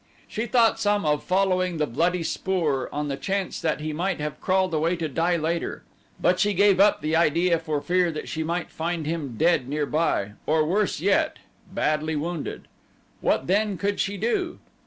She 0.27 0.47
thought 0.47 0.79
some 0.79 1.05
of 1.05 1.23
following 1.23 1.77
the 1.77 1.85
bloody 1.85 2.23
spoor 2.23 2.89
on 2.91 3.07
the 3.07 3.15
chance 3.17 3.61
that 3.61 3.81
he 3.81 3.93
might 3.93 4.19
have 4.19 4.41
crawled 4.41 4.73
away 4.73 4.95
to 4.95 5.07
die 5.07 5.37
later, 5.37 5.83
but 6.19 6.39
she 6.39 6.55
gave 6.55 6.79
up 6.79 7.01
the 7.01 7.15
idea 7.15 7.59
for 7.59 7.79
fear 7.81 8.09
that 8.11 8.27
she 8.27 8.41
might 8.43 8.71
find 8.71 9.05
him 9.05 9.35
dead 9.37 9.69
nearby, 9.69 10.31
or, 10.47 10.65
worse 10.65 11.01
yet 11.01 11.37
badly 11.71 12.15
wounded. 12.15 12.67
What 13.19 13.45
then 13.45 13.77
could 13.77 13.99
she 13.99 14.17
do? 14.17 14.57